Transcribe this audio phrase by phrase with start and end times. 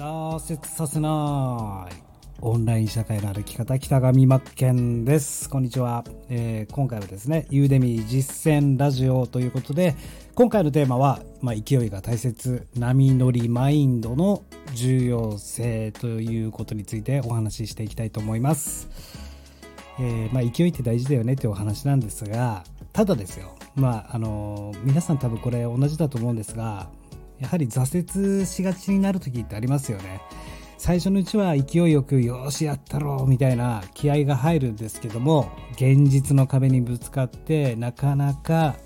[0.00, 1.94] 挫折させない。
[2.40, 5.50] オンライン社会の歩き方北上真剣です。
[5.50, 9.94] こんにちは、えー、今回はですねユーデミ実践ラジオということで
[10.34, 14.42] 今回のテーマは、まあ、勢いが大切波乗りマインドの
[14.72, 18.88] 重要性ということについてお話ししていきたいと思います、
[19.98, 22.64] えー、まあ、勢いって大事だよねっていうお話なんですが
[22.94, 23.54] ただですよ。
[23.74, 26.88] まああの皆さん多分これ同じだと思うんですが
[27.40, 30.20] やはり挫折しがちになる時ってありますよね。
[30.78, 38.76] 最初のうちは勢いよくよしやったろうみたいな気合が入るんですけども現実の壁にぶつかってなかなか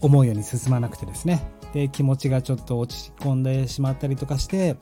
[0.00, 1.42] 思うように進まなくてですね。
[1.72, 4.76] で気持ちがちょっと落ち込んでしまったりとかして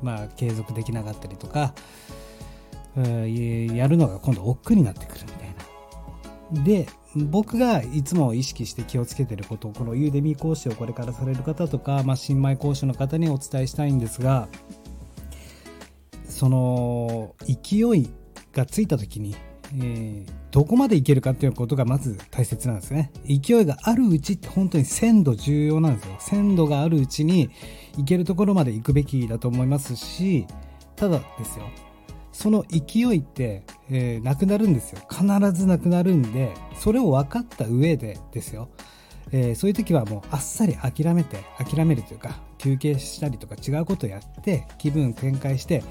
[0.00, 1.74] まあ継続できなかったりとか
[2.96, 5.54] やるのが今度億劫になってくるみたい
[6.56, 6.62] な。
[6.64, 6.86] で
[7.26, 14.48] 僕がいつも意識して気をつけてることこのユーデミー講師をこれからされる方とか、まあ、新米講師の方にお伝えしたいんですが
[16.28, 18.10] その勢い
[18.52, 19.34] がついた時に、
[19.74, 23.10] えー、どこまでいけるかっていうことがまず大切なんですね。
[23.26, 26.16] 勢いがあるうちって本当に鮮度重要なんですよ。
[26.20, 27.50] 鮮度があるうちに
[27.96, 30.46] 行けるところまで行くべきだと思いますし
[30.94, 31.87] ただですよ。
[32.38, 35.00] その勢いって、えー、なくなるんですよ。
[35.10, 38.68] 必ずなくなるんでそれを分かった上でですよ、
[39.32, 45.82] えー、そういう時はもうあっさり諦めて諦めるというか休憩したりとか違うことをやって気分転換して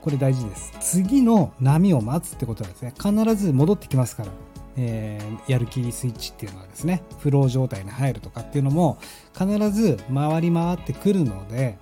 [0.00, 0.72] これ大事です。
[0.80, 4.32] 次の波を待つってことなんですね必ず戻ってきますから。
[4.74, 8.96] えー、やる気スイッチっていうのはですねフロー状態に入るとかっていうのも
[9.38, 11.76] 必ず回り回ってくるので、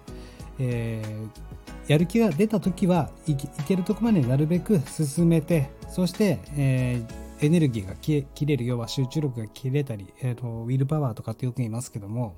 [0.59, 1.51] えー
[1.89, 12.37] やる気が出た時はいけるとこまでなるべく進めてそして、えー、エネルギーが切れる要は集中力が切れたり、えーと、ウィルパワーとかってよく言いますけども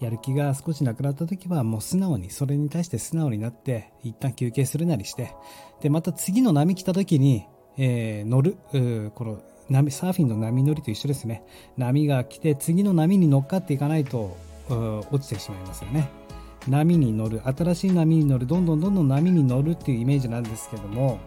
[0.00, 5.34] やる気が少しなくなった時はもう素直にそれに対して素直になって一旦休憩するなりして
[5.80, 7.46] でまた次の波来た時に、
[7.78, 8.56] えー、乗る
[9.14, 11.44] この波サーフィンの波乗りと一緒ですね。
[11.76, 14.36] 波が来て次の波に乗っかっていかないと
[14.68, 16.21] 落ちてしまいますよね。
[16.68, 21.18] 波に乗る新しい波に乗るどんどんどんどん波に乗るっていうイメージなんですけども、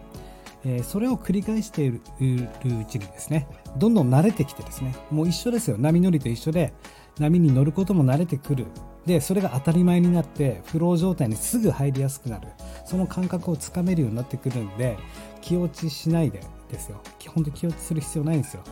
[0.64, 3.46] えー、それを繰り返しているうちにですね。
[3.76, 4.94] どんどん慣れてきてですね。
[5.10, 5.76] もう一緒ですよ。
[5.78, 6.72] 波乗りと一緒で
[7.18, 8.66] 波に乗ることも慣れてくる。
[9.04, 12.48] でそれが当たり前になってフロー状態にすぐ入りやすくなる。
[12.84, 14.98] その感覚をつかめるようになってくるんで
[15.42, 17.00] 気落ちしないでですよ。
[17.18, 18.62] 基本的気落ちする必要ないんですよ。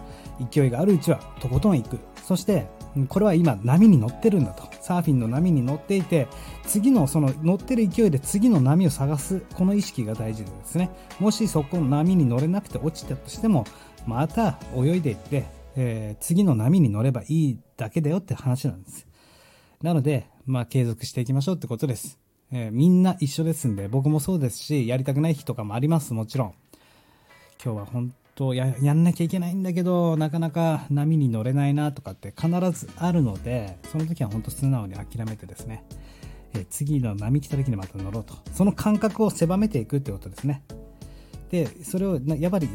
[0.51, 1.99] 勢いがあるうちはとことん行く。
[2.25, 2.67] そして
[3.09, 4.65] これは今波に乗ってるんだと。
[4.81, 6.29] サーフィンの波に乗っていて
[6.67, 10.91] 次のその乗ってる勢いで次の波を探すこの意識が大事ですね。
[11.19, 13.65] もしそこの波に乗れなくて落ちたとしても
[14.07, 15.45] また泳いでいって、
[15.77, 19.07] えー、次の波に乗ればいいだけだよって話なんです。
[19.83, 22.19] なので、まあ、継続していきましょうってことです、
[22.53, 26.55] えー、みんな一緒ですんで僕もそうですしやりたくない日とかもありますもちろん。
[27.63, 35.85] 今日は本とややんなきゃいけないんだけどなかなか波に乗れないなとかって必ずあるのでその時は本当素直に諦めてですね、
[36.55, 38.35] え次の波来た時にまた乗ろうと。
[38.53, 40.63] その感覚を狭めていくってことですね。
[41.51, 42.69] でそれをやっぱり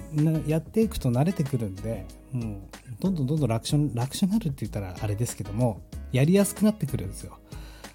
[0.47, 5.81] やっていくと慣れてくるんでもうどんどんどんどん楽勝楽勝になるって言ったらあれですけども
[6.13, 7.37] やりやすくなってくるんですよ。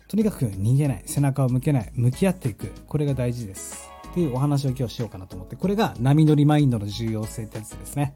[0.08, 1.02] とにかく逃げない。
[1.06, 1.90] 背中を向けない。
[1.94, 2.70] 向き合っていく。
[2.86, 3.93] これが大事です。
[4.14, 8.14] っていうお話を今日しようかなと思って、これが波乗りマインドの重要性ってやつですね。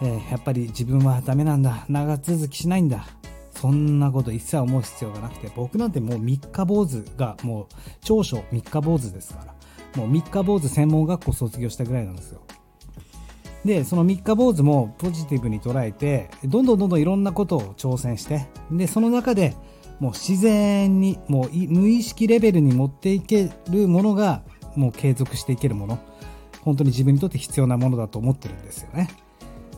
[0.00, 1.84] えー、やっぱり自分はダメなんだ。
[1.90, 3.06] 長続きしないんだ。
[3.50, 7.66] そんなこと一切思う必要がなくて、僕なんてもう三日坊主がもう
[8.00, 9.54] 長所三日坊主ですから、
[10.00, 12.40] もう三日坊主専門学校卒業したぐらいなんですよ。
[13.66, 19.54] で、その三日坊主もポジティブに捉えて、どんどんどんどんいろんなことを挑戦して、で、その中で
[20.00, 24.42] もう自然に、もう無意識レベルに持っていけるものが
[24.76, 25.98] もう継続していけるもの。
[26.62, 29.08] 本当に自分にとって必要なものだと思ってるんですよね。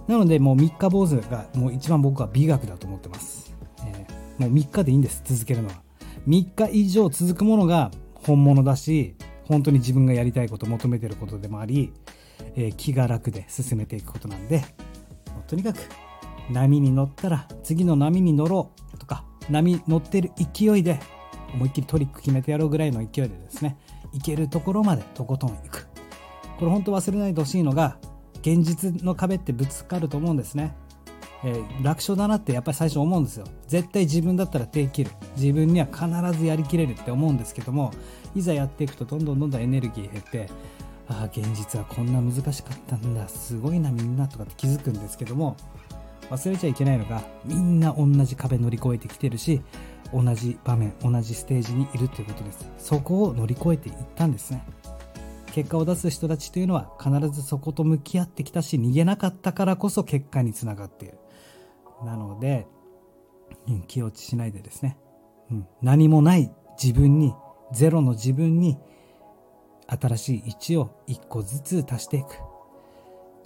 [0.07, 3.53] なのでもう3日坊主がもう一番僕は美学だと思ってます、
[3.85, 5.75] えー、もう3日でいいんです続けるのは。
[6.29, 9.15] 3日以上続くものが本物だし
[9.45, 11.93] 本当に自分がやりたいこと求めてることでもあり、
[12.57, 14.65] えー、気が楽で進めていくことなんで
[15.47, 15.79] とにかく
[16.51, 20.99] 波に乗ったら次の波に乗ろうとか波乗ってる勢いで
[21.55, 23.77] 思いっきりトリック決めてやろうぐらいの勢いでですね
[24.17, 25.89] 行けるところまでとことん行く。
[26.59, 27.99] これ本当忘れないでほしいのが
[28.41, 30.75] 現実の壁ってぶつかると思うんですね、
[31.45, 33.47] えー、楽勝だなってやっぱり最初思うんですよ。
[33.67, 35.11] 絶対自分だったら手切る。
[35.37, 37.93] 自分には必ずやりきれるって思うんですけども
[38.35, 40.49] いざやっていくとどんどんどんどんエネルギー減って
[41.09, 43.29] ああ現実はこんな難しかったんだ。
[43.29, 45.57] すごいなみんなとかって気づくんですけども
[46.31, 49.63] 忘れちゃいけないのがみんな同じ壁乗り越えてきてるし
[50.13, 52.67] 同じ場面、同じステージにいるということです。
[52.79, 54.65] そこを乗り越えていったんですね。
[55.53, 61.19] 結果を出す人たちというのは必ずそこと向き合ってきたし、逃げなかったからこそ結果につながっている。
[62.05, 62.67] なので、
[63.69, 64.99] うん、気落ちしないでですね、
[65.51, 67.35] うん、何もない自分に、
[67.73, 68.79] ゼロの自分に、
[69.89, 72.27] 新しい1を1個ずつ足していく。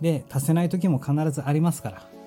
[0.01, 2.20] で、足せない時も必ずありますから。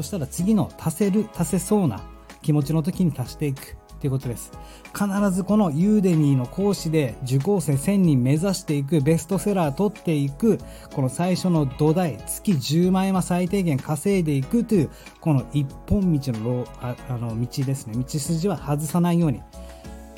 [0.00, 2.00] そしたら次の足せる、足せそうな
[2.40, 3.76] 気持ちの時に足していく。
[3.96, 4.50] っていうことです。
[4.94, 10.58] 必ずこのユーデミーの講師で受講生1000人目指していく、ベストセラー取っていく、
[10.94, 17.94] この最初の土台、月10万円は最低限稼いでいくという、この一本道のああの道ですね。
[17.94, 19.42] 道筋は外さないように。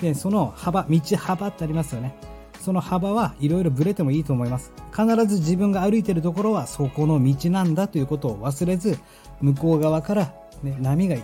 [0.01, 2.15] で、その幅、道幅ってありますよね。
[2.63, 4.73] その幅はいろいろブレてもいいと思います。
[4.93, 8.99] 必ず自分が歩いてるところはそこの道なんだということを忘れず、
[9.41, 11.17] 向こう側からね、波が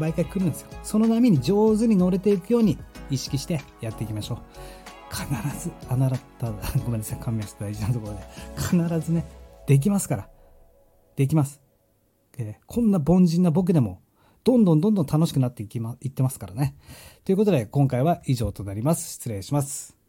[0.00, 0.68] 毎回来るんですよ。
[0.82, 2.76] その波に上手に乗れていくように
[3.08, 4.38] 意識してやっていきましょう。
[5.14, 6.52] 必ず、あなた、
[6.84, 8.20] ごめんなさい、勘弁して大事なところで。
[8.56, 9.26] 必ずね、
[9.66, 10.28] できますから。
[11.16, 11.60] できます。
[12.38, 14.00] えー、こんな凡人な僕でも、
[14.42, 16.76] どんどんどんどん楽しくなっていきま、いってますからね。
[17.24, 19.12] ということで、今回は以上となります。
[19.12, 19.99] 失礼します。